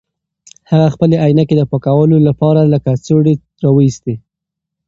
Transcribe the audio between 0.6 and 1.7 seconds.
هغه خپلې عینکې د